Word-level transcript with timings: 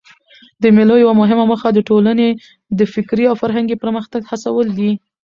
د 0.61 0.63
مېلو 0.75 0.95
یوه 1.03 1.13
مهمه 1.21 1.43
موخه 1.51 1.69
د 1.73 1.79
ټولني 1.89 2.29
د 2.79 2.81
فکري 2.93 3.25
او 3.27 3.35
فرهنګي 3.41 3.75
پرمختګ 3.83 4.21
هڅول 4.31 4.67
دي. 4.77 4.91